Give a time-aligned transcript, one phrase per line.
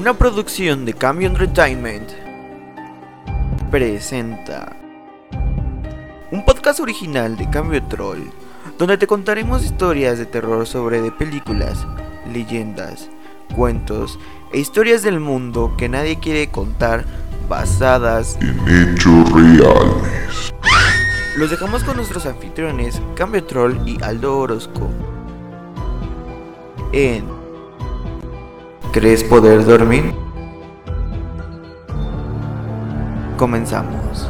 [0.00, 2.08] Una producción de Cambio Entertainment
[3.70, 4.74] presenta
[6.30, 8.30] un podcast original de Cambio Troll,
[8.78, 11.86] donde te contaremos historias de terror sobre de películas,
[12.32, 13.10] leyendas,
[13.54, 14.18] cuentos
[14.54, 17.04] e historias del mundo que nadie quiere contar
[17.46, 20.54] basadas en hechos reales.
[21.36, 24.88] Los dejamos con nuestros anfitriones Cambio Troll y Aldo Orozco.
[26.94, 27.39] En
[28.92, 30.12] ¿Crees poder dormir?
[33.38, 34.28] Comenzamos.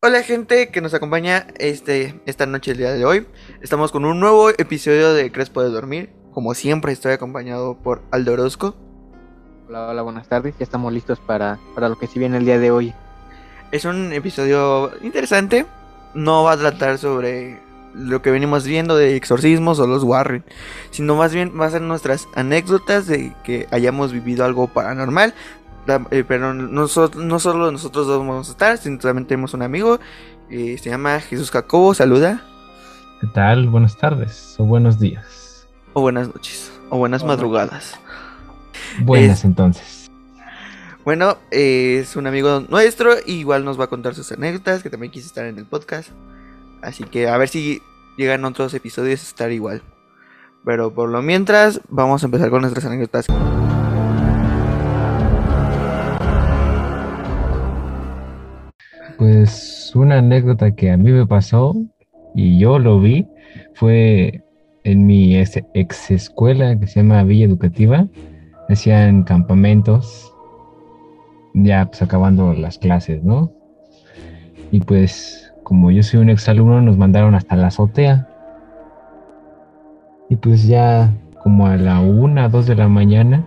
[0.00, 3.26] Hola gente que nos acompaña este, esta noche el día de hoy.
[3.60, 6.10] Estamos con un nuevo episodio de ¿Crees poder dormir?
[6.30, 8.76] Como siempre estoy acompañado por Aldo Orozco.
[9.66, 10.54] Hola, hola, buenas tardes.
[10.60, 12.94] Ya estamos listos para, para lo que se viene el día de hoy.
[13.72, 15.66] Es un episodio interesante.
[16.14, 17.58] No va a tratar sobre
[17.94, 20.44] lo que venimos viendo de exorcismos o los Warren,
[20.90, 25.34] sino más bien va a ser nuestras anécdotas de que hayamos vivido algo paranormal.
[26.10, 29.98] Eh, pero no, no, solo nosotros dos vamos a estar, sino también tenemos un amigo,
[30.48, 32.44] eh, se llama Jesús Jacobo, saluda.
[33.20, 33.68] ¿Qué tal?
[33.68, 35.66] Buenas tardes o buenos días.
[35.92, 37.98] O buenas noches, o buenas madrugadas.
[39.00, 40.10] Buenas entonces.
[41.04, 45.10] Bueno, eh, es un amigo nuestro, igual nos va a contar sus anécdotas, que también
[45.10, 46.10] quise estar en el podcast.
[46.82, 47.80] Así que a ver si
[48.18, 49.82] llegan otros episodios estar igual.
[50.64, 53.26] Pero por lo mientras, vamos a empezar con nuestras anécdotas.
[59.16, 61.74] Pues una anécdota que a mí me pasó
[62.34, 63.26] y yo lo vi
[63.74, 64.42] fue
[64.84, 68.08] en mi ex escuela que se llama Villa Educativa.
[68.68, 70.32] Hacían campamentos,
[71.54, 73.52] ya pues acabando las clases, ¿no?
[74.70, 78.28] Y pues como yo soy un exalumno, nos mandaron hasta la azotea.
[80.28, 81.10] Y pues ya
[81.42, 83.44] como a la una, dos de la mañana,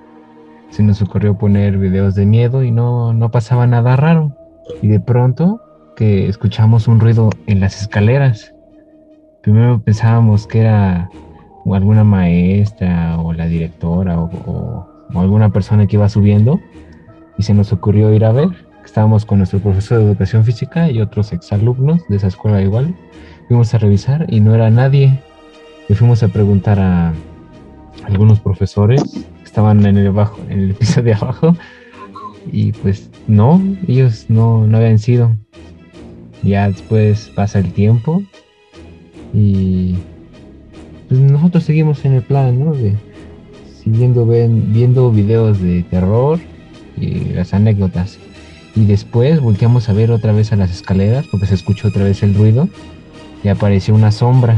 [0.70, 4.36] se nos ocurrió poner videos de miedo y no, no pasaba nada raro.
[4.82, 5.62] Y de pronto
[5.96, 8.54] que escuchamos un ruido en las escaleras.
[9.42, 11.10] Primero pensábamos que era
[11.72, 14.86] alguna maestra o la directora o
[15.16, 16.60] alguna persona que iba subiendo
[17.38, 18.50] y se nos ocurrió ir a ver
[18.86, 22.96] estábamos con nuestro profesor de educación física y otros exalumnos de esa escuela igual.
[23.48, 25.20] Fuimos a revisar y no era nadie.
[25.90, 27.14] Y fuimos a preguntar a
[28.04, 31.56] algunos profesores que estaban en el, abajo, en el piso de abajo.
[32.52, 35.36] Y pues no, ellos no, no habían sido.
[36.44, 38.22] Ya después pasa el tiempo
[39.34, 39.96] y
[41.08, 42.74] pues nosotros seguimos en el plan, ¿no?
[42.74, 42.96] De
[43.84, 46.40] siguiendo viendo videos de terror
[46.98, 48.18] y las anécdotas.
[48.76, 52.24] Y después volteamos a ver otra vez a las escaleras porque se escuchó otra vez
[52.24, 52.68] el ruido
[53.44, 54.58] y apareció una sombra.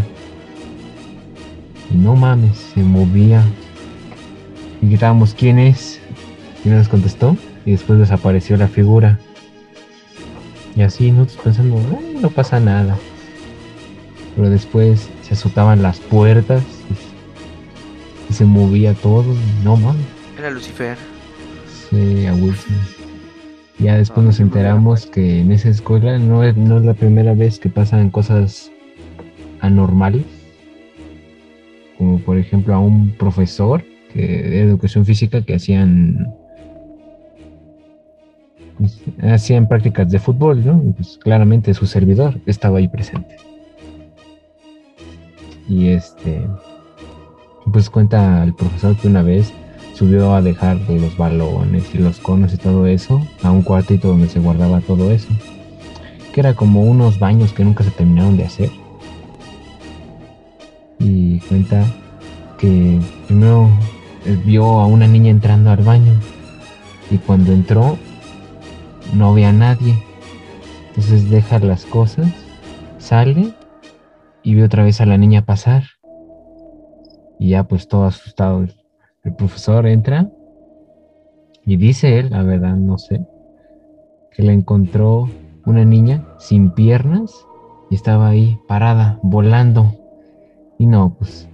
[1.94, 3.44] Y no mames, se movía.
[4.82, 6.00] Y gritábamos, ¿quién es?
[6.66, 7.38] Y no nos contestó.
[7.66, 9.20] Y después desapareció la figura.
[10.76, 11.82] Y así nosotros pensando,
[12.20, 12.98] no pasa nada.
[14.36, 16.64] Pero después se azotaban las puertas
[18.30, 19.26] y, se movía todo.
[19.64, 20.06] no mames.
[20.38, 20.98] Era Lucifer.
[21.90, 22.97] Sí, a Wilson.
[23.80, 27.60] Ya después nos enteramos que en esa escuela no es, no es la primera vez
[27.60, 28.72] que pasan cosas
[29.60, 30.26] anormales.
[31.98, 33.84] Como por ejemplo a un profesor
[34.14, 36.34] de educación física que hacían
[39.22, 40.82] hacían prácticas de fútbol, ¿no?
[40.96, 43.38] pues claramente su servidor estaba ahí presente.
[45.68, 46.48] Y este
[47.72, 49.54] pues cuenta el profesor que una vez
[49.98, 54.30] subió a dejar los balones y los conos y todo eso a un cuartito donde
[54.30, 55.30] se guardaba todo eso.
[56.32, 58.70] Que era como unos baños que nunca se terminaron de hacer.
[61.00, 61.84] Y cuenta
[62.60, 63.72] que primero
[64.46, 66.14] vio a una niña entrando al baño
[67.10, 67.98] y cuando entró
[69.16, 70.04] no había nadie.
[70.90, 72.28] Entonces deja las cosas,
[73.00, 73.54] sale
[74.44, 75.86] y ve otra vez a la niña pasar.
[77.40, 78.64] Y ya pues todo asustado
[79.28, 80.30] el profesor entra
[81.66, 83.26] y dice él, la verdad no sé,
[84.32, 85.30] que le encontró
[85.66, 87.46] una niña sin piernas
[87.90, 89.94] y estaba ahí parada, volando.
[90.78, 91.50] Y no, pues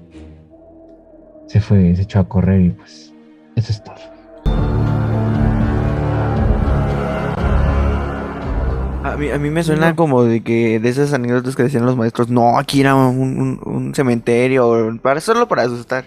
[1.47, 3.11] se fue, se echó a correr y pues
[3.55, 3.95] eso es todo.
[9.03, 11.97] A mí, a mí me suena como de que de esas anécdotas que decían los
[11.97, 16.05] maestros, no, aquí era un, un cementerio, para solo para asustar.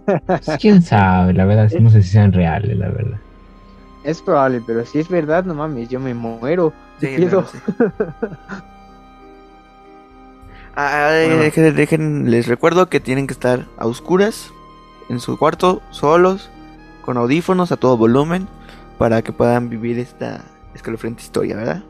[0.60, 3.18] Quién sabe, la verdad, no sé si sean reales, la verdad.
[4.04, 6.72] Es probable, pero si es verdad, no mames, yo me muero.
[7.00, 7.08] Sí,
[10.76, 14.52] ah, dejen, les recuerdo que tienen que estar a oscuras
[15.08, 16.50] en su cuarto, solos,
[17.04, 18.48] con audífonos a todo volumen,
[18.98, 21.82] para que puedan vivir esta escalofriante historia, ¿verdad?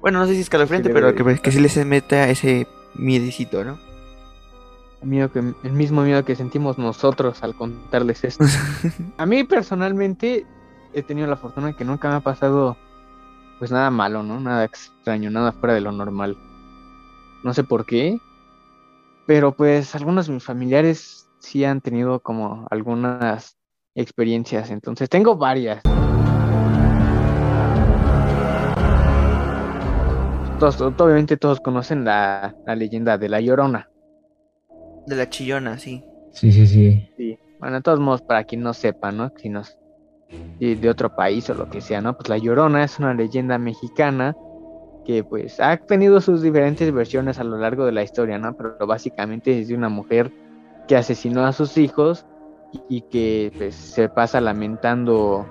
[0.00, 3.87] Bueno, no sé si escalofriante, Sí, pero que, que sí les meta ese miedicito, ¿no?
[5.02, 8.44] El, miedo que, el mismo miedo que sentimos nosotros al contarles esto.
[9.18, 10.46] A mí personalmente
[10.92, 12.76] he tenido la fortuna de que nunca me ha pasado
[13.58, 14.40] pues nada malo, ¿no?
[14.40, 16.36] Nada extraño, nada fuera de lo normal.
[17.44, 18.18] No sé por qué,
[19.26, 23.56] pero pues algunos de mis familiares sí han tenido como algunas
[23.94, 25.82] experiencias, entonces tengo varias.
[30.58, 33.88] Todos, obviamente todos conocen la, la leyenda de la Llorona.
[35.08, 36.04] De la chillona, sí.
[36.32, 37.08] Sí, sí, sí.
[37.16, 39.32] Sí, bueno, de todos modos, para quien no sepa, ¿no?
[39.36, 39.78] Si nos
[40.60, 42.14] de, de otro país o lo que sea, ¿no?
[42.14, 44.36] Pues la Llorona es una leyenda mexicana
[45.06, 48.54] que pues ha tenido sus diferentes versiones a lo largo de la historia, ¿no?
[48.54, 50.30] Pero básicamente es de una mujer
[50.86, 52.26] que asesinó a sus hijos
[52.90, 55.46] y, que pues se pasa lamentando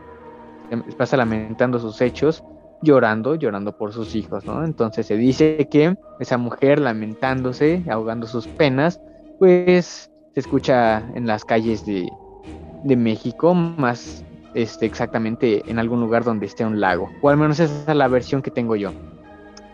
[0.69, 2.43] em, pasa lamentando sus hechos,
[2.83, 4.63] llorando, llorando por sus hijos, ¿no?
[4.63, 9.01] Entonces se dice que esa mujer lamentándose, ahogando sus penas,
[9.39, 12.09] pues se escucha en las calles de,
[12.83, 14.23] de México, más
[14.53, 17.11] este, exactamente en algún lugar donde esté un lago.
[17.21, 18.91] O al menos esa es la versión que tengo yo.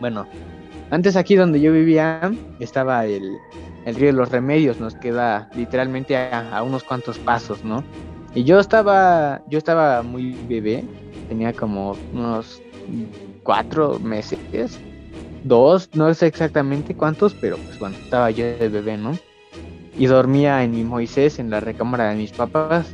[0.00, 0.26] Bueno,
[0.90, 3.36] antes aquí donde yo vivía estaba el,
[3.84, 7.84] el río de los remedios, nos queda literalmente a, unos cuantos pasos, ¿no?
[8.34, 10.84] Y yo estaba, yo estaba muy bebé,
[11.28, 12.60] tenía como unos
[13.42, 14.38] cuatro meses,
[15.44, 19.12] dos, no sé exactamente cuántos, pero pues bueno, estaba yo de bebé, ¿no?
[19.96, 22.86] Y dormía en mi Moisés, en la recámara de mis papás.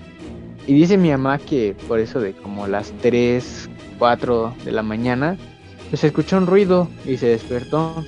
[0.67, 5.37] Y dice mi mamá que por eso de como las 3, 4 de la mañana,
[5.88, 8.05] pues escuchó un ruido y se despertó.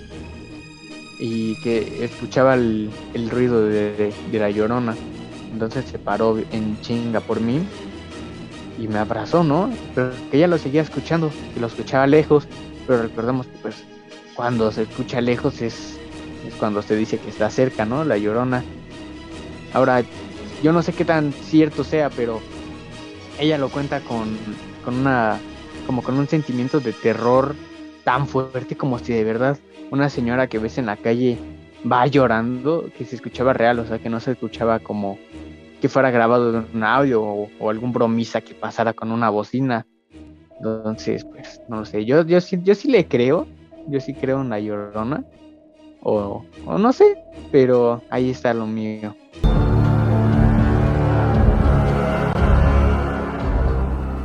[1.18, 4.96] Y que escuchaba el, el ruido de, la llorona.
[5.52, 7.60] Entonces se paró en chinga por mí
[8.78, 9.70] y me abrazó, ¿no?
[9.94, 12.48] Pero que ella lo seguía escuchando, que lo escuchaba lejos.
[12.86, 13.84] Pero recordemos que pues
[14.34, 15.98] cuando se escucha lejos es,
[16.46, 18.04] es cuando se dice que está cerca, ¿no?
[18.04, 18.64] La llorona.
[19.72, 20.02] Ahora,
[20.62, 22.40] yo no sé qué tan cierto sea, pero
[23.38, 24.36] ella lo cuenta con,
[24.84, 25.38] con una,
[25.86, 27.54] como con un sentimiento de terror
[28.04, 29.58] tan fuerte como si de verdad
[29.90, 31.38] una señora que ves en la calle
[31.90, 35.18] va llorando, que se escuchaba real, o sea, que no se escuchaba como
[35.80, 39.86] que fuera grabado de un audio o, algún bromista que pasara con una bocina.
[40.58, 43.48] Entonces, pues, no lo sé, yo, yo, sí, yo sí le creo,
[43.88, 45.24] yo sí creo en la llorona,
[46.00, 47.18] o, o no sé,
[47.50, 49.16] pero ahí está lo mío.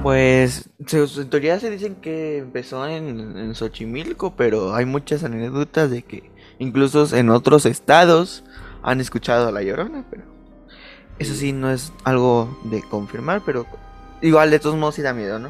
[0.03, 5.89] Pues se, en teoría se dicen que empezó en, en Xochimilco, pero hay muchas anécdotas
[5.91, 8.43] de que incluso en otros estados
[8.83, 10.23] han escuchado a la llorona, pero
[11.19, 13.65] eso sí no es algo de confirmar, pero
[14.21, 15.49] igual de todos modos sí da miedo, ¿no?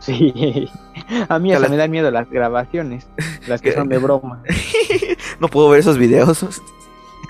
[0.00, 0.68] Sí,
[1.28, 3.06] a mí hasta las- me dan miedo las grabaciones,
[3.46, 4.42] las Que- son de broma.
[5.40, 6.44] no puedo ver esos videos.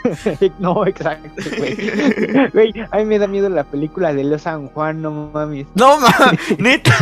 [0.58, 1.74] no, exacto, güey.
[2.52, 5.66] Güey, a mí me da miedo la película de Los San Juan, no mames.
[5.74, 6.08] No, ma,
[6.58, 6.92] neta.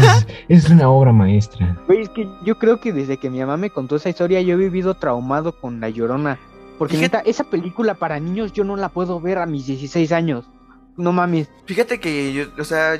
[0.49, 1.77] Es, es una obra maestra.
[1.87, 4.55] Güey, es que yo creo que desde que mi mamá me contó esa historia, yo
[4.55, 6.39] he vivido traumado con La Llorona.
[6.79, 10.13] Porque Fíjate- neta, esa película para niños yo no la puedo ver a mis 16
[10.13, 10.49] años.
[10.97, 11.49] No mames.
[11.67, 12.99] Fíjate que yo, o sea,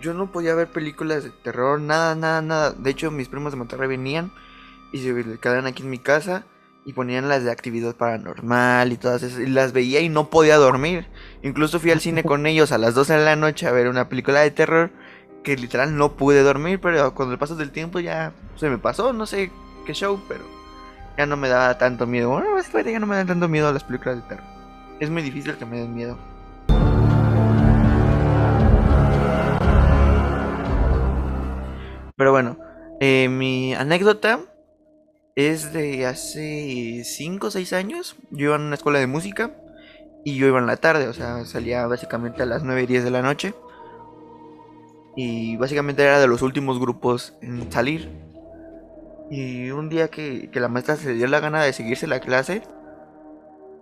[0.00, 2.70] yo no podía ver películas de terror, nada, nada, nada.
[2.72, 4.32] De hecho, mis primos de Monterrey venían
[4.92, 6.44] y se quedaban aquí en mi casa
[6.84, 9.40] y ponían las de actividad paranormal y todas esas.
[9.40, 11.06] Y las veía y no podía dormir.
[11.42, 14.08] Incluso fui al cine con ellos a las 12 de la noche a ver una
[14.08, 14.90] película de terror
[15.42, 19.12] que literal no pude dormir, pero con el paso del tiempo ya se me pasó,
[19.12, 19.50] no sé
[19.84, 20.44] qué show, pero
[21.18, 22.30] ya no me daba tanto miedo.
[22.30, 24.44] Bueno, básicamente ya no me dan tanto miedo las películas de terror.
[25.00, 26.16] Es muy difícil que me den miedo.
[32.16, 32.56] Pero bueno,
[33.00, 34.38] eh, mi anécdota
[35.34, 38.16] es de hace 5 o 6 años.
[38.30, 39.52] Yo iba en una escuela de música
[40.24, 43.04] y yo iba en la tarde, o sea, salía básicamente a las 9 y 10
[43.04, 43.54] de la noche.
[45.16, 48.08] Y básicamente era de los últimos grupos en salir.
[49.30, 52.62] Y un día que, que la maestra se dio la gana de seguirse la clase,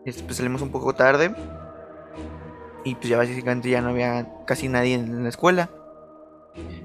[0.05, 1.35] este, pues salimos un poco tarde.
[2.85, 5.71] Y pues ya básicamente ya no había casi nadie en la escuela.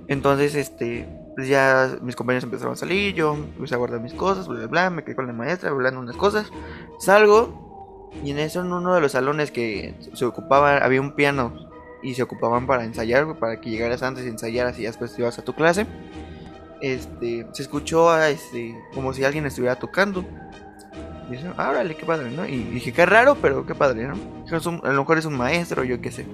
[0.07, 4.48] Entonces, este, pues ya mis compañeros empezaron a salir, yo empecé a guardar mis cosas,
[4.48, 6.50] bla, bla, bla, me quedé con la maestra hablando unas cosas.
[7.00, 11.54] Salgo y en eso en uno de los salones que se ocupaba, había un piano
[12.01, 15.38] y se ocupaban para ensayar, para que llegaras antes y ensayaras y después te ibas
[15.39, 15.86] a tu clase.
[16.82, 20.24] Este, se escuchó a, este, como si alguien estuviera tocando.
[21.27, 22.46] Y dice, ah, órale, qué padre, ¿no?
[22.46, 24.13] Y dije, qué raro, pero qué padre, ¿no?
[24.44, 26.25] Dije, "Es un- a lo mejor es un maestro, yo qué sé.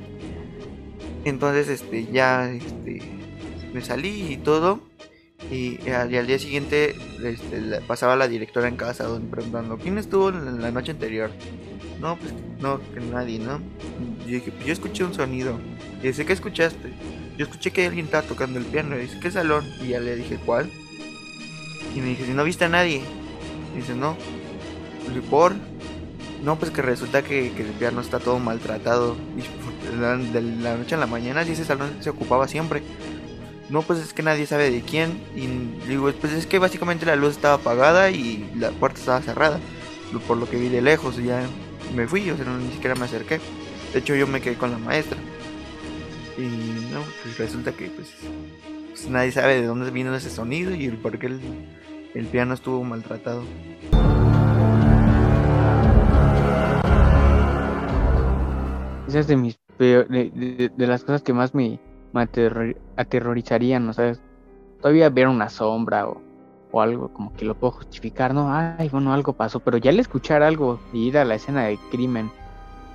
[1.23, 3.01] Entonces, este, ya, este,
[3.73, 4.79] me salí y todo.
[5.49, 10.61] Y, al- día siguiente este, pasaba la directora en casa donde preguntando, ¿quién estuvo en
[10.61, 11.31] la noche anterior?
[11.99, 13.59] No, pues no, que nadie, ¿no?
[14.25, 15.59] Yo dije, pues yo escuché un sonido.
[16.01, 16.93] Y dice, ¿qué escuchaste?
[17.37, 18.95] Yo escuché que alguien estaba tocando el piano.
[18.97, 19.65] Y dice, ¿qué salón?
[19.83, 20.69] Y ya le dije, ¿cuál?
[21.95, 23.01] Y me dije, si no viste a nadie.
[23.75, 24.15] Y dice, no.
[25.15, 25.53] Y ¿por?
[26.43, 29.15] No, pues que resulta que, que el piano está todo maltratado.
[29.37, 32.81] Y la, de la noche a la mañana, si ese salón se ocupaba siempre.
[33.69, 35.21] No, pues es que nadie sabe de quién.
[35.35, 35.47] Y
[35.87, 39.59] digo, pues es que básicamente la luz estaba apagada y la puerta estaba cerrada.
[40.27, 41.41] Por lo que vi de lejos ya
[41.95, 43.39] me fui, o sea, no, ni siquiera me acerqué.
[43.93, 45.17] De hecho, yo me quedé con la maestra.
[46.37, 48.09] Y no, pues resulta que pues,
[48.89, 51.39] pues, nadie sabe de dónde vino ese sonido y el por qué el,
[52.13, 53.43] el piano estuvo maltratado.
[59.07, 61.79] Esa es de mis peor- de- de las cosas que más me,
[62.13, 64.21] me aterror- aterrorizarían, ¿no sabes?
[64.81, 66.21] Todavía ver una sombra o,
[66.71, 68.53] o algo como que lo puedo justificar, ¿no?
[68.53, 71.79] Ay, bueno, algo pasó, pero ya al escuchar algo y ir a la escena del
[71.91, 72.31] crimen,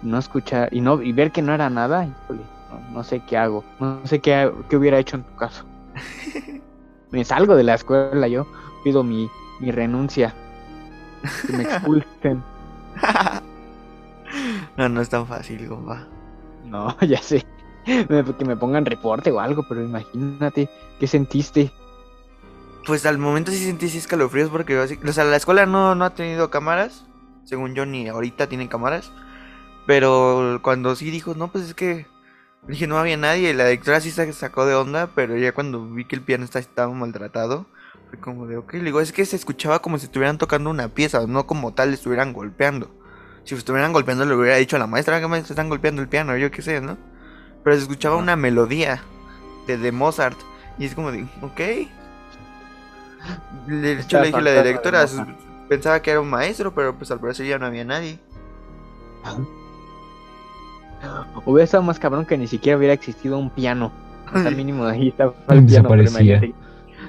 [0.02, 3.36] no escuchar y no y ver que no era nada, híjole, no, no sé qué
[3.36, 5.64] hago, no sé qué, qué hubiera hecho en tu caso.
[7.10, 8.46] me salgo de la escuela, yo
[8.84, 9.28] pido mi,
[9.60, 10.34] mi renuncia,
[11.46, 12.42] que me expulsen.
[14.76, 16.06] no, no es tan fácil, compa.
[16.66, 17.46] No, ya sé.
[18.38, 21.72] Que me pongan reporte o algo, pero imagínate, ¿qué sentiste?
[22.84, 26.50] Pues al momento sí sentí escalofríos porque o sea, la escuela no, no ha tenido
[26.50, 27.04] cámaras.
[27.44, 29.10] Según yo, ni ahorita tienen cámaras.
[29.86, 32.06] Pero cuando sí dijo, no, pues es que
[32.68, 33.54] dije, no había nadie.
[33.54, 36.58] La directora sí se sacó de onda, pero ya cuando vi que el piano está-
[36.60, 37.66] estaba maltratado,
[38.10, 40.88] fue como de, ok, le digo, es que se escuchaba como si estuvieran tocando una
[40.88, 42.90] pieza, no como tal estuvieran golpeando.
[43.44, 46.36] Si estuvieran golpeando, le hubiera dicho a la maestra que me están golpeando el piano,
[46.36, 46.98] yo qué sé, ¿no?
[47.66, 49.02] Pero se escuchaba una melodía
[49.66, 50.38] de, de Mozart.
[50.78, 51.60] Y es como de, ok.
[53.66, 55.04] De hecho, le dije a la directora,
[55.68, 58.20] pensaba que era un maestro, pero pues al parecer ya no había nadie.
[61.44, 63.90] Hubiera estado más cabrón que ni siquiera hubiera existido un piano.
[64.32, 65.88] Sea, mínimo ahí estaba el piano.
[65.88, 66.36] pero desaparecía.
[66.36, 66.54] imagínate,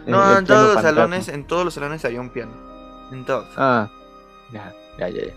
[0.07, 0.89] No, el- en todos los fantasma.
[1.01, 2.53] salones, en todos los salones había un piano.
[3.11, 3.47] En todos.
[3.57, 3.89] Ah,
[4.51, 5.21] ya, ya, ya.
[5.27, 5.33] ya.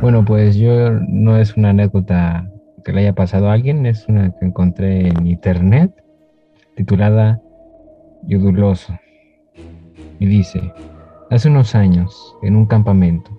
[0.00, 2.50] Bueno, pues yo no es una anécdota
[2.84, 5.92] que le haya pasado a alguien, es una que encontré en internet
[6.74, 7.40] titulada
[8.26, 8.94] Yoduloso.
[10.18, 10.72] Y dice,
[11.30, 13.30] hace unos años, en un campamento,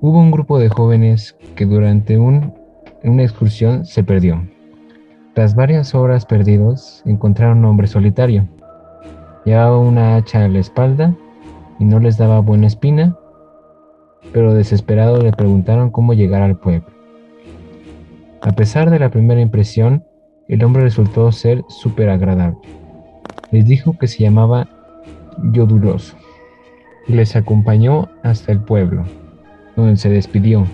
[0.00, 2.54] hubo un grupo de jóvenes que durante un-
[3.02, 4.42] una excursión se perdió.
[5.34, 8.48] Tras varias horas perdidos, encontraron a un hombre solitario.
[9.44, 11.14] Llevaba una hacha a la espalda
[11.78, 13.18] y no les daba buena espina
[14.32, 16.86] pero desesperados le preguntaron cómo llegar al pueblo.
[18.42, 20.04] A pesar de la primera impresión,
[20.48, 22.58] el hombre resultó ser súper agradable.
[23.50, 24.68] Les dijo que se llamaba
[25.52, 26.16] Yoduloso
[27.06, 29.04] y les acompañó hasta el pueblo,
[29.76, 30.66] donde se despidió.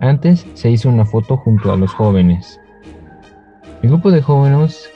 [0.00, 2.60] Antes se hizo una foto junto a los jóvenes.
[3.82, 4.90] El grupo de jóvenes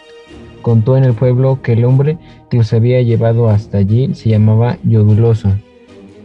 [0.63, 2.19] contó en el pueblo que el hombre
[2.51, 5.53] que los había llevado hasta allí se llamaba Yoduloso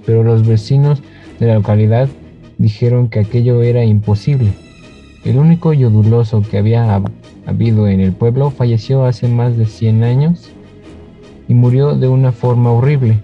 [0.05, 1.01] pero los vecinos
[1.41, 2.07] de la localidad
[2.59, 4.53] dijeron que aquello era imposible.
[5.25, 7.09] El único yoduloso que había hab-
[7.47, 10.51] habido en el pueblo falleció hace más de 100 años
[11.47, 13.17] y murió de una forma horrible.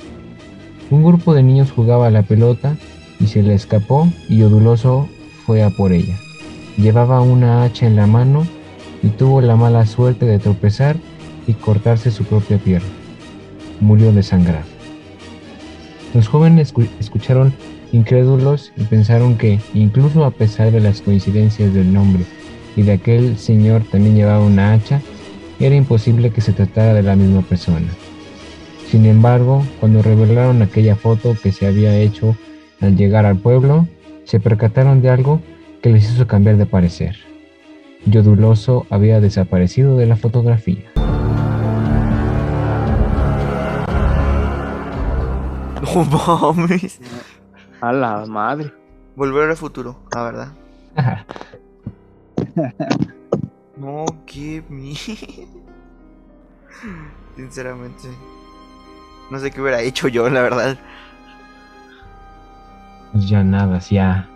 [0.89, 2.75] Un grupo de niños jugaba a la pelota
[3.19, 5.07] y se le escapó y Yoduloso
[5.45, 6.15] fue a por ella.
[6.77, 8.47] Llevaba una hacha en la mano
[9.03, 10.95] y tuvo la mala suerte de tropezar
[11.45, 12.87] y cortarse su propia pierna.
[13.79, 14.65] Murió desangrado.
[16.15, 17.53] Los jóvenes escu- escucharon
[17.91, 22.23] incrédulos y pensaron que, incluso a pesar de las coincidencias del nombre
[22.75, 25.01] y de que aquel señor también llevaba una hacha,
[25.59, 27.87] era imposible que se tratara de la misma persona.
[28.89, 32.35] Sin embargo, cuando revelaron aquella foto que se había hecho
[32.79, 33.87] al llegar al pueblo,
[34.23, 35.41] se percataron de algo
[35.81, 37.17] que les hizo cambiar de parecer.
[38.05, 40.85] Yoduloso había desaparecido de la fotografía.
[45.95, 46.57] No.
[47.81, 48.73] A la madre.
[49.15, 50.47] Volver al futuro, la verdad.
[53.77, 54.97] No, qué miedo.
[57.35, 58.07] Sinceramente.
[59.29, 60.77] No sé qué hubiera hecho yo, la verdad.
[63.11, 64.27] Pues ya nada, si ya,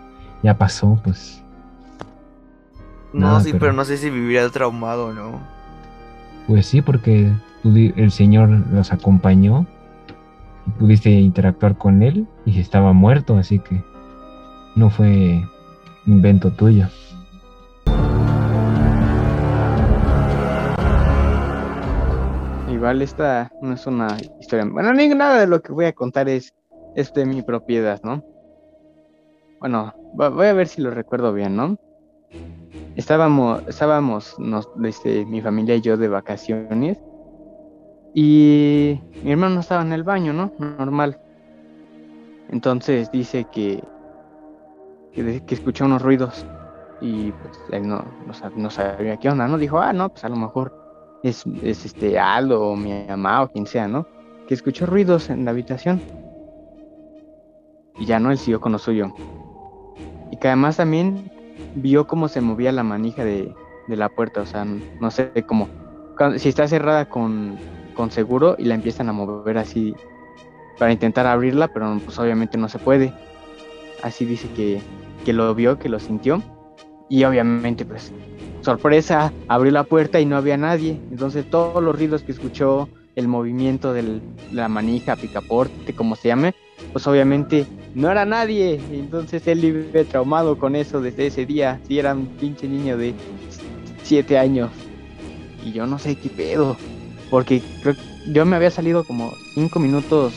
[0.44, 1.42] ya pasó, pues
[3.12, 3.58] No, Nada, sí, pero...
[3.60, 5.40] pero- no sé si viviría traumado o no.
[6.46, 7.32] Pues sí, porque
[7.64, 9.66] el Señor los acompañó
[10.78, 13.82] pudiste interactuar con él y estaba muerto, así que
[14.76, 15.42] no fue
[16.06, 16.86] invento tuyo.
[22.70, 24.66] Igual esta no es una historia.
[24.68, 26.52] Bueno, ni nada de lo que voy a contar es,
[27.14, 28.24] de mi propiedad, ¿no?
[29.60, 31.76] Bueno, voy a ver si lo recuerdo bien, ¿no?
[32.96, 36.98] Estábamos, estábamos nos, este, mi familia y yo de vacaciones.
[38.14, 40.52] Y mi hermano estaba en el baño, ¿no?
[40.58, 41.18] Normal.
[42.50, 43.82] Entonces dice que,
[45.14, 46.44] que, escuchó unos ruidos.
[47.00, 49.58] Y pues él no, no, sab- no sabía qué onda, ¿no?
[49.58, 50.72] Dijo, ah, no, pues a lo mejor
[51.22, 54.06] es, es este Aldo o mi mamá o quien sea, ¿no?
[54.46, 56.00] Que escuchó ruidos en la habitación.
[57.98, 59.12] Y ya no, él siguió con lo suyo.
[60.30, 61.30] Y que además también
[61.74, 63.54] vio cómo se movía la manija de,
[63.88, 65.68] de la puerta, o sea, no sé cómo.
[66.36, 67.56] si está cerrada con,
[67.94, 69.94] con seguro y la empiezan a mover así
[70.78, 73.12] para intentar abrirla, pero pues obviamente no se puede.
[74.02, 74.80] Así dice que,
[75.24, 76.42] que lo vio, que lo sintió.
[77.08, 78.12] Y obviamente pues
[78.62, 80.98] sorpresa, abrió la puerta y no había nadie.
[81.10, 84.20] Entonces todos los ruidos que escuchó, el movimiento de
[84.52, 86.54] la manija, picaporte, como se llame,
[86.92, 88.80] pues obviamente no era nadie.
[88.90, 91.80] Entonces él vive traumado con eso desde ese día.
[91.86, 93.14] Si era un pinche niño de
[94.02, 94.70] 7 años.
[95.64, 96.76] Y yo no sé qué pedo.
[97.32, 100.34] Porque creo que yo me había salido como 5 minutos.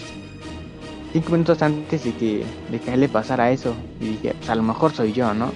[1.11, 3.75] 5 minutos antes de que, de que a él le pasara eso.
[3.99, 5.51] Y dije, pues a lo mejor soy yo, ¿no?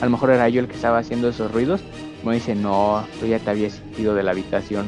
[0.00, 1.80] A lo mejor era yo el que estaba haciendo esos ruidos.
[2.24, 4.86] Me dice, no, tú ya te habías ido de la habitación.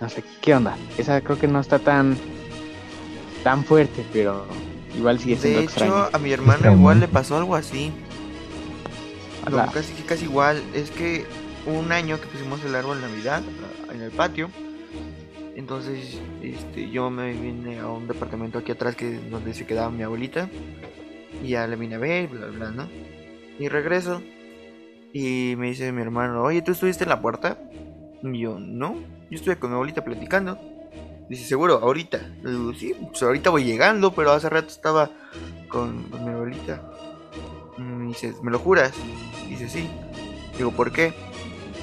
[0.00, 0.74] No sé, ¿qué onda?
[0.96, 2.16] Esa creo que no está tan
[3.42, 4.46] tan fuerte, pero
[4.96, 6.08] igual sigue siendo De hecho, extraño.
[6.14, 7.92] a mi hermano igual le pasó algo así.
[9.44, 9.66] Ala.
[9.66, 10.62] casi, casi igual.
[10.72, 11.26] Es que
[11.66, 14.48] un año que pusimos el árbol de Navidad ah, en el patio.
[15.56, 20.02] Entonces, este, yo me vine a un departamento aquí atrás que donde se quedaba mi
[20.02, 20.48] abuelita.
[21.42, 22.88] Y ya le vine a ver, bla, bla, ¿no?
[23.58, 24.22] Y regreso.
[25.12, 27.58] Y me dice mi hermano, oye, ¿tú estuviste en la puerta?
[28.22, 28.96] Y yo, no,
[29.30, 30.58] yo estuve con mi abuelita platicando.
[31.28, 32.18] Dice, seguro, ahorita.
[32.42, 35.10] Le digo, sí, pues ahorita voy llegando, pero hace rato estaba
[35.68, 36.82] con, mi abuelita.
[37.78, 38.92] Y me dice, ¿me lo juras?
[39.48, 39.88] Dice, sí.
[40.56, 41.12] Digo, ¿por qué?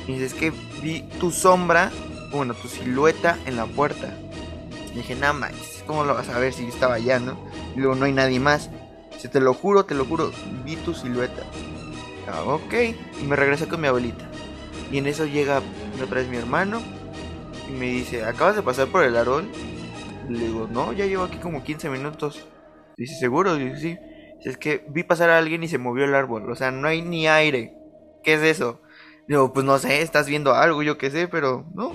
[0.08, 1.92] Dice, es que vi tu sombra,
[2.32, 4.14] bueno, tu silueta en la puerta.
[4.94, 7.38] Dije, nada más, ¿cómo lo vas a ver si yo estaba allá, no?
[7.76, 8.70] Y luego, no hay nadie más.
[9.14, 10.32] Dice, te lo juro, te lo juro,
[10.66, 11.44] vi tu silueta.
[12.28, 12.74] Ah, ok.
[13.22, 14.30] Y me regresé con mi abuelita.
[14.92, 15.62] Y en eso llega
[16.04, 16.82] otra vez mi hermano.
[17.70, 19.50] Y me dice, ¿acabas de pasar por el árbol?
[20.30, 22.46] Le digo, no, ya llevo aquí como 15 minutos.
[22.98, 23.56] Dice, ¿seguro?
[23.56, 23.98] Dice, sí.
[24.38, 26.50] Dice, es que vi pasar a alguien y se movió el árbol.
[26.52, 27.74] O sea, no hay ni aire.
[28.24, 28.82] ¿Qué es eso?
[29.28, 31.94] Digo, pues no sé, estás viendo algo, yo qué sé, pero no.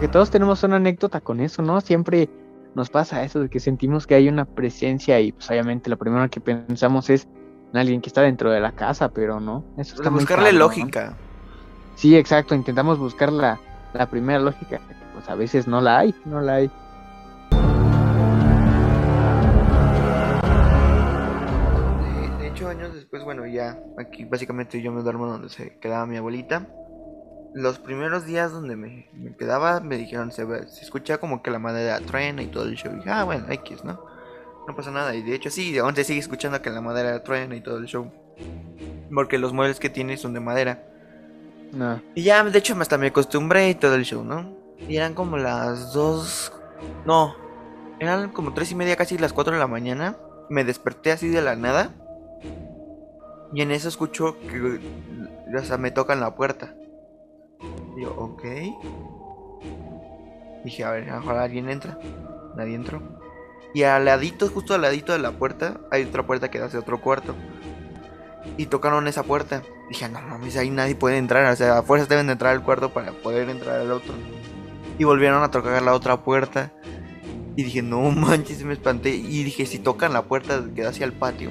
[0.00, 1.78] Como que todos tenemos una anécdota con eso, ¿no?
[1.82, 2.30] Siempre
[2.74, 6.26] nos pasa eso de que sentimos que hay una presencia y pues obviamente lo primero
[6.30, 7.28] que pensamos es
[7.70, 9.62] en alguien que está dentro de la casa, pero no.
[9.76, 11.18] Eso está muy buscarle lógica.
[11.96, 13.60] Sí, exacto, intentamos buscar la,
[13.92, 14.80] la primera lógica,
[15.12, 16.70] pues a veces no la hay, no la hay.
[22.00, 26.06] De, de hecho, años después, bueno, ya aquí básicamente yo me duermo donde se quedaba
[26.06, 26.66] mi abuelita.
[27.52, 31.58] Los primeros días donde me, me quedaba me dijeron, se, se escucha como que la
[31.58, 32.92] madera truena y todo el show.
[32.92, 34.04] Y dije, ah, bueno, X, ¿no?
[34.68, 35.14] No pasa nada.
[35.14, 37.86] Y de hecho, sí, aún se sigue escuchando que la madera truena y todo el
[37.86, 38.12] show.
[39.12, 40.84] Porque los muebles que tiene son de madera.
[41.72, 42.00] No.
[42.14, 44.56] Y ya, de hecho, hasta me acostumbré y todo el show, ¿no?
[44.88, 46.52] Y eran como las dos...
[47.04, 47.34] No,
[47.98, 50.16] eran como tres y media, casi las cuatro de la mañana.
[50.48, 51.90] Me desperté así de la nada.
[53.52, 54.80] Y en eso escucho que...
[55.56, 56.74] O sea, me tocan la puerta.
[58.00, 58.42] Yo, ok.
[60.64, 61.98] Dije, a ver, ojalá alguien entra.
[62.56, 63.02] Nadie entró.
[63.74, 66.80] Y al ladito, justo al ladito de la puerta, hay otra puerta que da hacia
[66.80, 67.34] otro cuarto.
[68.56, 69.62] Y tocaron esa puerta.
[69.90, 71.52] Dije, no mames, ahí nadie puede entrar.
[71.52, 74.14] O sea, a fuerzas deben de entrar al cuarto para poder entrar al otro.
[74.98, 76.72] Y volvieron a tocar la otra puerta.
[77.54, 79.10] Y dije, no manches, me espanté.
[79.10, 81.50] Y dije, si tocan la puerta que da hacia el patio,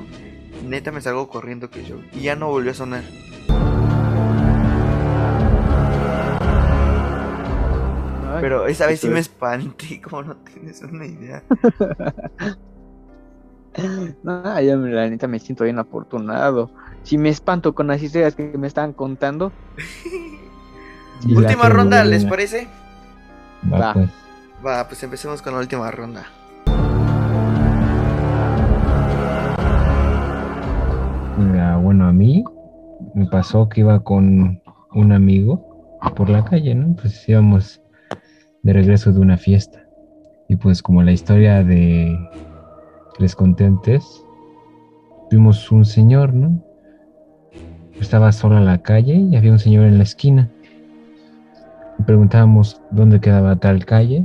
[0.66, 1.98] neta me salgo corriendo que yo.
[2.12, 3.04] Y ya no volvió a sonar.
[8.40, 11.44] Ay, Pero esa vez sí me es- espanté, como no tienes una idea.
[14.24, 16.70] No, yo la neta me siento bien afortunado.
[17.04, 19.54] Si me espanto con las historias que me estaban contando.
[21.34, 22.68] Última ronda, ¿les parece?
[23.72, 23.94] Va, Va.
[23.94, 24.10] pues.
[24.66, 26.26] Va, pues empecemos con la última ronda.
[31.38, 32.44] Mira, bueno, a mí
[33.14, 34.62] me pasó que iba con
[34.94, 36.96] un amigo por la calle, ¿no?
[36.96, 37.82] Pues íbamos
[38.64, 39.86] de regreso de una fiesta.
[40.48, 42.18] Y pues como la historia de
[43.20, 44.26] les conté antes,
[45.30, 46.64] vimos un señor, ¿no?
[48.00, 50.50] Estaba solo en la calle y había un señor en la esquina.
[52.06, 54.24] Preguntábamos dónde quedaba tal calle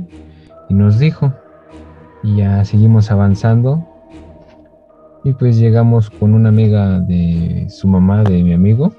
[0.69, 1.33] y nos dijo.
[2.23, 3.85] Y ya seguimos avanzando.
[5.23, 8.93] Y pues llegamos con una amiga de su mamá, de mi amigo.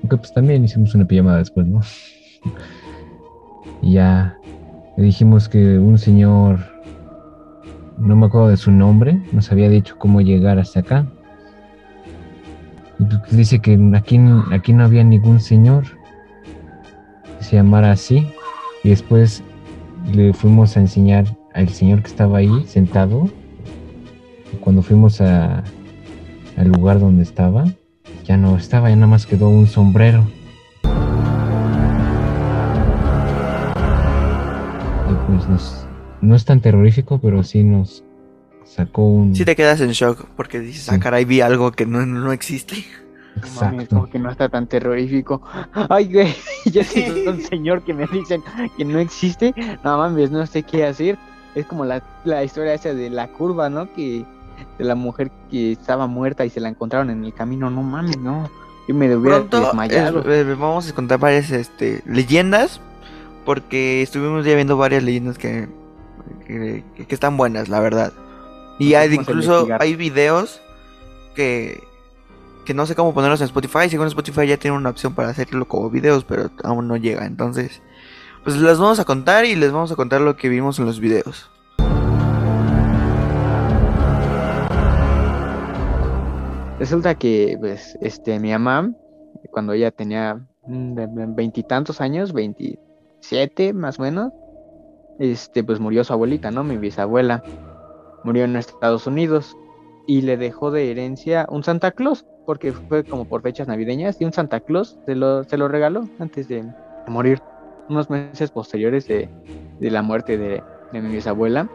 [0.00, 1.80] Aunque pues también hicimos una pijamada después, ¿no?
[3.82, 4.36] y ya
[4.96, 6.58] le dijimos que un señor,
[7.98, 11.06] no me acuerdo de su nombre, nos había dicho cómo llegar hasta acá.
[12.98, 14.18] Y pues dice que aquí,
[14.52, 15.84] aquí no había ningún señor
[17.38, 18.26] que se llamara así.
[18.84, 19.42] Y después
[20.12, 23.28] le fuimos a enseñar al señor que estaba ahí sentado.
[24.60, 25.62] Cuando fuimos a,
[26.56, 27.64] al lugar donde estaba,
[28.24, 30.24] ya no estaba, ya nada más quedó un sombrero.
[35.46, 35.86] Pues nos,
[36.20, 38.02] no es tan terrorífico, pero sí nos
[38.64, 39.34] sacó un...
[39.34, 41.00] Sí te quedas en shock porque dices, ah, Sí.
[41.00, 42.84] caray, vi algo que no, no existe.
[43.36, 43.52] No mames,
[43.84, 43.96] Exacto.
[43.96, 45.42] como que no está tan terrorífico.
[45.90, 48.42] Ay, güey, ya es un señor que me dicen
[48.76, 49.54] que no existe.
[49.84, 51.18] No mames, no sé qué hacer.
[51.54, 53.92] Es como la, la historia esa de la curva, ¿no?
[53.92, 54.24] Que
[54.78, 57.70] de la mujer que estaba muerta y se la encontraron en el camino.
[57.70, 58.48] No mames, no.
[58.88, 60.20] Yo me desmayado.
[60.30, 62.80] eh, eh, vamos a contar varias este, leyendas
[63.46, 65.68] porque estuvimos ya viendo varias leyendas que,
[66.46, 68.12] que, que están buenas, la verdad.
[68.78, 70.60] Y hay, incluso hay videos
[71.34, 71.82] que,
[72.66, 73.88] que no sé cómo ponerlos en Spotify.
[73.88, 77.24] Según Spotify ya tiene una opción para hacerlo como videos, pero aún no llega.
[77.24, 77.80] Entonces,
[78.44, 81.00] pues les vamos a contar y les vamos a contar lo que vimos en los
[81.00, 81.50] videos.
[86.78, 88.90] Resulta que, pues, este, mi mamá,
[89.50, 92.34] cuando ella tenía mm, veintitantos años,
[93.30, 94.32] 27 más o menos,
[95.18, 96.64] este, pues murió su abuelita, ¿no?
[96.64, 97.42] Mi bisabuela.
[98.24, 99.56] Murió en Estados Unidos
[100.06, 104.24] y le dejó de herencia un Santa Claus, porque fue como por fechas navideñas, y
[104.24, 106.64] un Santa Claus se lo, se lo regaló antes de
[107.08, 107.40] morir,
[107.88, 109.28] unos meses posteriores de,
[109.78, 110.62] de la muerte de,
[110.92, 111.68] de mi bisabuela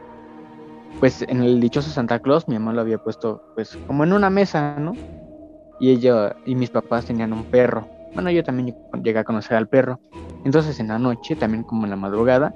[0.99, 4.29] pues en el dichoso Santa Claus mi mamá lo había puesto pues como en una
[4.29, 4.93] mesa, ¿no?
[5.79, 7.87] Y ella y mis papás tenían un perro.
[8.13, 9.99] Bueno, yo también llegué a conocer al perro.
[10.43, 12.54] Entonces en la noche, también como en la madrugada,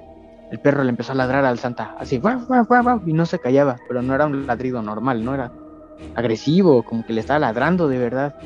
[0.50, 3.38] el perro le empezó a ladrar al Santa, así, guau, guau, guau, y no se
[3.38, 5.52] callaba, pero no era un ladrido normal, no era
[6.14, 8.36] agresivo, como que le estaba ladrando de verdad.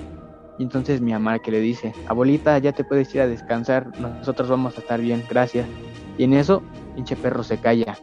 [0.58, 4.48] Y entonces mi mamá que le dice, abuelita, ya te puedes ir a descansar, nosotros
[4.48, 5.66] vamos a estar bien, gracias.
[6.18, 6.62] Y en eso,
[6.94, 7.96] pinche perro se calla.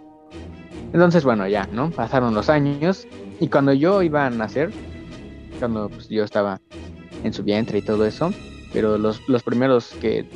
[0.93, 1.91] Entonces, bueno, ya, ¿no?
[1.91, 3.08] Pasaron los años
[3.39, 4.71] y cuando yo iba a nacer,
[5.60, 6.60] cuando pues, yo estaba
[7.23, 8.32] en su vientre y todo eso,
[8.73, 10.28] pero los, los primeros que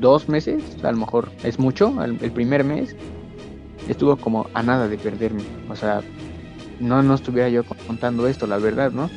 [0.00, 2.94] dos meses, a lo mejor es mucho, el, primer mes,
[3.88, 5.42] estuvo como a nada de perderme.
[5.68, 6.00] O sea,
[6.80, 9.10] no, no estuviera yo contando esto, la verdad, ¿no?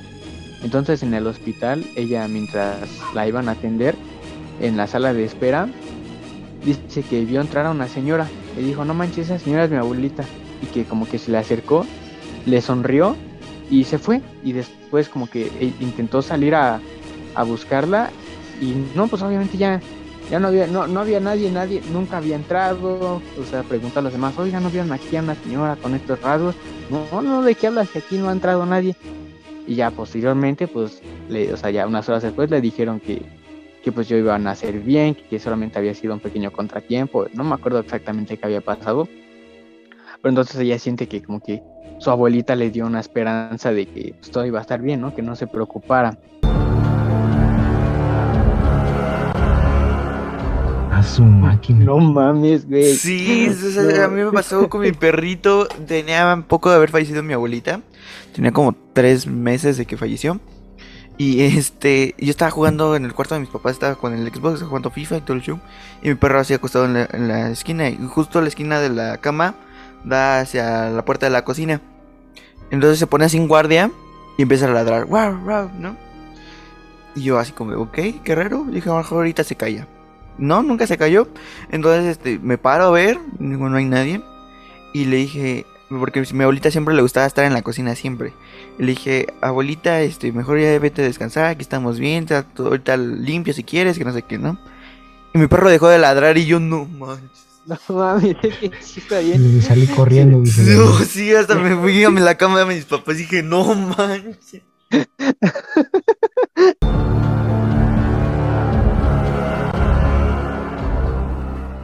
[0.63, 2.79] Entonces en el hospital, ella mientras
[3.13, 3.95] la iban a atender,
[4.59, 5.69] en la sala de espera,
[6.63, 8.27] dice que vio entrar a una señora.
[8.55, 10.23] Le dijo, no manches, esa señora es mi abuelita.
[10.61, 11.85] Y que como que se le acercó,
[12.45, 13.15] le sonrió
[13.69, 14.21] y se fue.
[14.43, 16.81] Y después como que e- intentó salir a,
[17.35, 18.09] a buscarla.
[18.59, 19.79] Y no, pues obviamente ya,
[20.29, 23.21] ya no había, no, no había nadie, nadie, nunca había entrado.
[23.39, 26.21] O sea, pregunta a los demás, oiga, ¿no vieron aquí a una señora con estos
[26.21, 26.55] rasgos?
[26.89, 27.89] No, no, ¿de qué hablas?
[27.89, 28.95] Si aquí no ha entrado nadie.
[29.65, 33.21] Y ya posteriormente, pues, le, o sea, ya unas horas después le dijeron que,
[33.83, 37.43] que pues yo iba a nacer bien, que solamente había sido un pequeño contratiempo, no
[37.43, 39.07] me acuerdo exactamente qué había pasado,
[40.21, 41.61] pero entonces ella siente que como que
[41.99, 45.13] su abuelita le dio una esperanza de que pues, todo iba a estar bien, ¿no?
[45.15, 46.17] Que no se preocupara.
[50.97, 51.85] A su máquina.
[51.85, 52.95] No mames, güey.
[52.95, 53.51] Sí,
[54.03, 55.67] a mí me pasó con mi perrito.
[55.87, 57.81] Tenía poco de haber fallecido mi abuelita.
[58.33, 60.39] Tenía como tres meses de que falleció.
[61.15, 64.55] Y este, yo estaba jugando en el cuarto de mis papás, estaba con el Xbox,
[64.55, 65.59] estaba jugando FIFA y todo el show.
[66.01, 67.89] Y mi perro así acostado en la, en la esquina.
[67.89, 69.53] Y justo la esquina de la cama
[70.03, 71.79] da hacia la puerta de la cocina.
[72.71, 73.91] Entonces se pone sin guardia
[74.39, 75.05] y empieza a ladrar.
[75.05, 75.95] Wow, wow, ¿no?
[77.15, 78.65] Y yo así como, ok, qué raro.
[78.67, 79.87] Dije, a lo mejor ahorita se calla.
[80.37, 81.27] No, nunca se cayó.
[81.71, 84.21] Entonces este, me paro a ver, digo, no hay nadie.
[84.93, 88.33] Y le dije, porque mi abuelita siempre le gustaba estar en la cocina, siempre.
[88.77, 92.97] Le dije, abuelita, este, mejor ya vete a descansar, aquí estamos bien, está todo ahorita
[92.97, 94.59] limpio si quieres, que no sé qué, ¿no?
[95.33, 97.47] Y mi perro dejó de ladrar y yo, no manches.
[97.67, 99.61] No mames, que sí está bien.
[99.61, 100.73] Salí corriendo, dice.
[100.73, 104.61] No, sí, hasta me fui a la cama de mis papás y dije, no manches.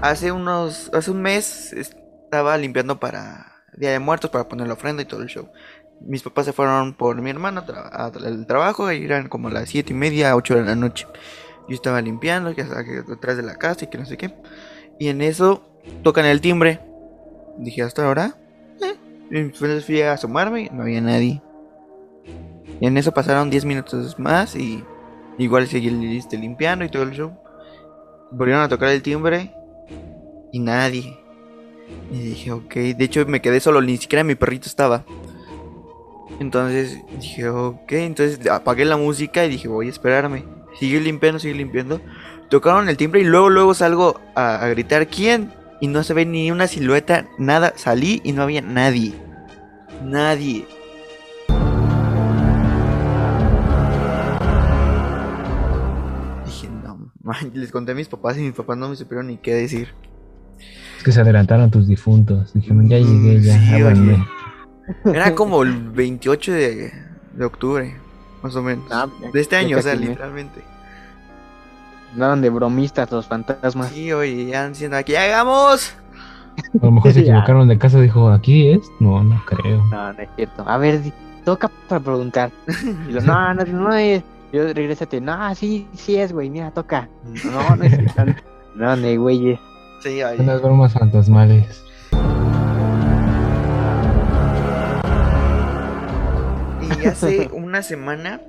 [0.04, 5.02] hace unos, hace un mes estaba limpiando para Día de Muertos, para poner la ofrenda
[5.02, 5.50] y todo el show.
[6.02, 7.64] Mis papás se fueron por mi hermano
[7.94, 11.08] al trabajo, y eran como las siete y media, 8 de la noche.
[11.70, 14.36] Yo estaba limpiando, que detrás de la casa y que no sé qué.
[15.00, 15.64] Y en eso
[16.04, 16.82] tocan el timbre.
[17.58, 18.36] Dije, ¿hasta ahora?
[18.82, 18.96] Eh.
[19.32, 21.42] Entonces fui a asomarme y no había nadie.
[22.82, 24.84] Y en eso pasaron 10 minutos más y
[25.38, 27.32] igual seguí limpiando y todo el show.
[28.32, 29.56] Volvieron a tocar el timbre
[30.54, 31.20] y nadie.
[32.12, 32.74] Y dije, ok.
[32.74, 35.04] De hecho, me quedé solo, ni siquiera mi perrito estaba.
[36.40, 37.92] Entonces dije, ok.
[37.92, 40.46] Entonces apagué la música y dije, voy a esperarme.
[40.80, 42.00] Sigue limpiando, sigue limpiando.
[42.50, 45.52] Tocaron el timbre y luego, luego salgo a, gritar, ¿quién?
[45.82, 47.74] Y no se ve ni una silueta, nada.
[47.76, 49.14] Salí y no había nadie.
[50.04, 50.68] Nadie.
[56.46, 59.38] Dije, no, man, les conté a mis papás y mis papás no me supieron ni
[59.38, 59.96] qué decir.
[61.04, 62.54] Es que se adelantaron tus difuntos.
[62.54, 63.60] Dijeron, ya Mm, llegué, ya.
[63.60, 64.24] sí, oye.
[65.14, 66.94] Era como el 28 de,
[67.34, 67.94] de octubre,
[68.42, 68.86] más o menos.
[68.90, 70.62] Ah, de este año, o sea, literalmente.
[72.14, 73.90] Andaban de bromistas los fantasmas.
[73.92, 75.94] Sí, oye, ya diciendo aquí, ¡hagamos!
[76.82, 78.00] A lo mejor se equivocaron de casa.
[78.00, 78.90] Dijo, ¿aquí es?
[79.02, 79.84] No, no creo.
[79.92, 80.64] No, no es cierto.
[80.66, 81.02] A ver,
[81.44, 82.50] toca para preguntar.
[83.10, 84.24] Y yo, no, no, no es.
[84.54, 85.20] Yo regrésate.
[85.20, 86.50] No, sí, sí es, güey.
[86.50, 87.10] Mira, toca.
[87.44, 88.26] No, no es cierto.
[88.76, 89.60] No, ni güeyes.
[90.04, 91.84] Sí, las bromas fantasmales.
[97.02, 98.42] Y hace una semana,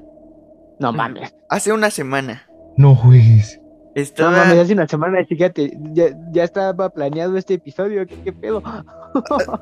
[0.78, 1.34] No mames.
[1.48, 3.60] hace una semana, No juegues.
[3.96, 4.30] No estaba...
[4.32, 8.06] mames, hace una semana, fíjate, ya, ya estaba planeado este episodio.
[8.06, 8.62] ¿Qué, qué pedo?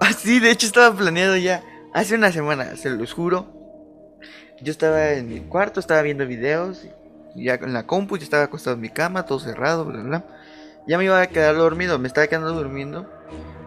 [0.01, 1.63] Ah, sí, de hecho estaba planeado ya.
[1.93, 3.45] Hace una semana, se los juro.
[4.63, 6.87] Yo estaba en mi cuarto, estaba viendo videos.
[7.35, 10.09] y Ya en la compu, yo estaba acostado en mi cama, todo cerrado, bla, bla,
[10.09, 10.25] bla.
[10.87, 13.09] Ya me iba a quedar dormido, me estaba quedando durmiendo.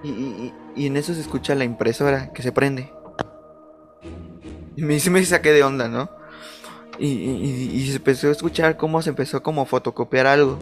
[0.03, 2.91] Y, y- y- en eso se escucha la impresora que se prende.
[4.75, 6.09] Y me, me saqué de onda, ¿no?
[6.99, 10.59] Y, y- y- se empezó a escuchar cómo se empezó como a fotocopiar algo.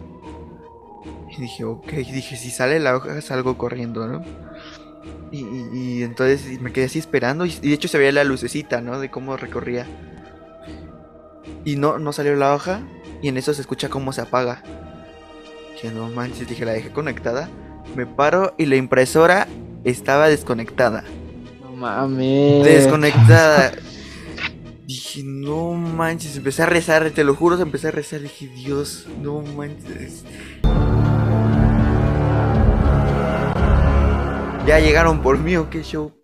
[1.36, 4.24] Y dije, ok, dije, si sale la hoja salgo corriendo, ¿no?
[5.32, 9.00] Y, y- entonces me quedé así esperando y de hecho se veía la lucecita, ¿no?
[9.00, 9.86] De cómo recorría.
[11.64, 12.82] Y no, no salió la hoja
[13.20, 14.62] y en eso se escucha cómo se apaga.
[15.84, 17.50] Dije, no manches, dije, la dejé conectada.
[17.94, 19.46] Me paro y la impresora
[19.84, 21.04] estaba desconectada.
[21.60, 22.64] No mames.
[22.64, 23.72] Desconectada.
[24.86, 28.20] Dije, no manches, empecé a rezar, te lo juro, empecé a rezar.
[28.20, 30.24] Dije, Dios, no manches.
[34.66, 36.14] Ya llegaron por mí o qué show.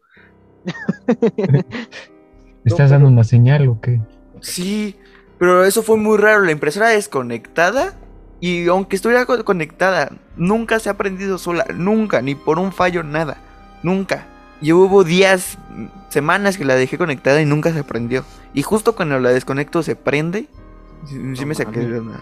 [2.64, 4.00] ¿Estás dando una señal o qué?
[4.40, 4.96] Sí,
[5.38, 6.46] pero eso fue muy raro.
[6.46, 7.94] La impresora desconectada.
[8.40, 11.66] Y aunque estuviera co- conectada, nunca se ha prendido sola.
[11.74, 13.36] Nunca, ni por un fallo, nada.
[13.82, 14.26] Nunca.
[14.62, 15.58] Y hubo días,
[16.08, 18.24] semanas que la dejé conectada y nunca se prendió.
[18.54, 20.46] Y justo cuando la desconecto se prende.
[21.06, 22.20] Sí, No me saqué de onda.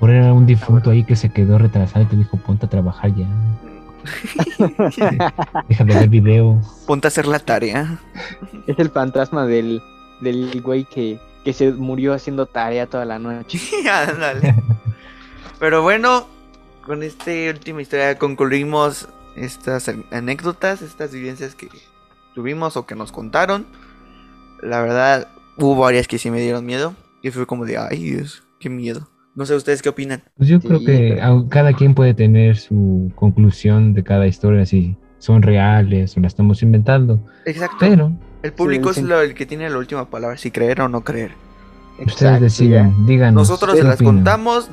[0.00, 3.14] Por era un difunto ahí que se quedó retrasado y te dijo, ponte a trabajar
[3.14, 3.26] ya.
[5.68, 6.60] Deja de ver video.
[6.86, 7.98] Ponte a hacer la tarea.
[8.66, 9.82] Es el fantasma del,
[10.20, 13.58] del güey que, que se murió haciendo tarea toda la noche.
[13.90, 14.54] Ándale.
[15.58, 16.26] Pero bueno,
[16.84, 21.68] con esta última historia concluimos estas an- anécdotas, estas vivencias que
[22.34, 23.66] tuvimos o que nos contaron.
[24.62, 26.94] La verdad, hubo varias que sí me dieron miedo.
[27.22, 29.08] Y fue como de, ay Dios, qué miedo.
[29.34, 30.22] No sé ustedes qué opinan.
[30.36, 34.64] Pues yo Sí, creo que pero- cada quien puede tener su conclusión de cada historia,
[34.64, 37.20] si son reales o la estamos inventando.
[37.44, 37.76] Exacto.
[37.80, 39.00] Pero el público sí.
[39.00, 41.32] es lo, el que tiene la última palabra, si creer o no creer.
[41.98, 43.48] ustedes Exacto, deciden, díganos.
[43.48, 44.14] Nosotros ¿qué se las opinan?
[44.16, 44.70] contamos,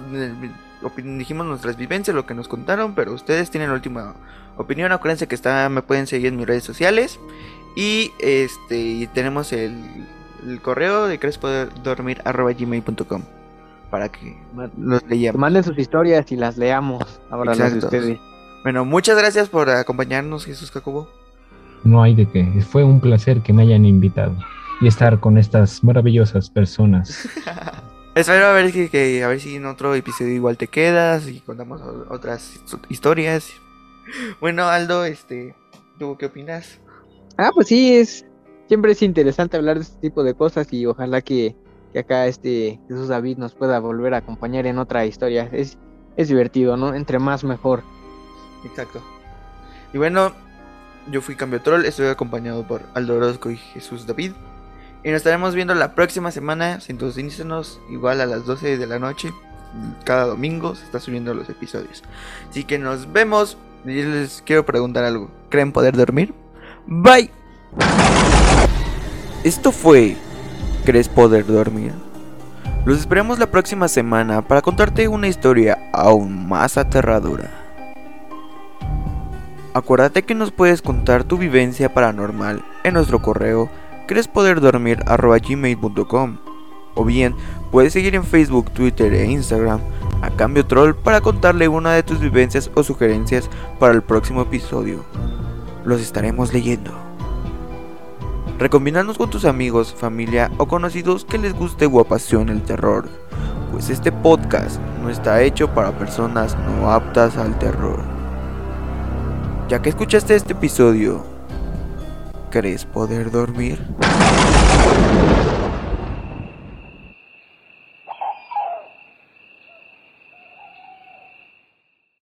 [0.96, 4.16] dijimos nuestras vivencias, lo que nos contaron, pero ustedes tienen la última
[4.58, 4.92] opinión.
[4.92, 7.20] Acuérdense que está, me pueden seguir en mis redes sociales.
[7.76, 9.76] Y este y tenemos el,
[10.48, 13.22] el correo de gmail.com
[13.90, 14.38] para que
[14.78, 15.40] los leyamos.
[15.40, 17.20] manden sus historias y las leamos.
[17.30, 17.98] Ahora las de Exacto.
[17.98, 18.20] ustedes.
[18.64, 21.10] Bueno, muchas gracias por acompañarnos, Jesús Cacobo.
[21.84, 22.46] No hay de qué.
[22.62, 24.36] Fue un placer que me hayan invitado
[24.82, 27.28] y estar con estas maravillosas personas.
[28.16, 31.40] Espero a ver que, que- a ver si en otro episodio igual te quedas y
[31.42, 33.50] contamos otras historias.
[34.42, 35.56] Bueno, Aldo, este,
[35.98, 36.78] ¿tú qué opinas?
[37.38, 38.26] Ah, pues sí, es
[38.68, 41.56] siempre es interesante hablar de este tipo de cosas y ojalá que,
[41.94, 45.48] que acá este Jesús David nos pueda volver a acompañar en otra historia.
[45.54, 45.78] Es,
[46.18, 46.94] es divertido, ¿no?
[46.94, 47.82] Entre más mejor.
[48.66, 49.02] Exacto.
[49.94, 50.34] Y bueno,
[51.10, 54.34] yo fui Cambio Troll, estoy acompañado por Aldo Orozco y Jesús David.
[55.04, 56.80] Y nos estaremos viendo la próxima semana.
[56.80, 59.34] Sintonícenos igual a las 12 de la noche.
[60.06, 62.04] Cada domingo se está subiendo los episodios.
[62.50, 63.58] Así que nos vemos.
[63.86, 65.30] Y les quiero preguntar algo.
[65.50, 66.34] ¿Creen poder dormir?
[66.88, 67.32] Bye.
[69.44, 70.16] Esto fue
[70.86, 71.94] ¿Crees poder dormir?
[72.84, 77.50] Los esperamos la próxima semana para contarte una historia aún más aterradora.
[79.74, 83.70] Acuérdate que nos puedes contar tu vivencia paranormal en nuestro correo
[84.08, 86.38] creespoderdormir.gmail.com
[86.96, 87.36] o bien
[87.72, 89.80] puedes seguir en Facebook, Twitter e Instagram
[90.22, 95.04] a cambio troll para contarle una de tus vivencias o sugerencias para el próximo episodio.
[95.84, 96.92] Los estaremos leyendo.
[98.58, 103.10] Recombinarnos con tus amigos, familia o conocidos que les guste o apasione el terror,
[103.72, 108.00] pues este podcast no está hecho para personas no aptas al terror.
[109.68, 111.33] Ya que escuchaste este episodio,
[112.54, 113.80] ¿Crees poder dormir?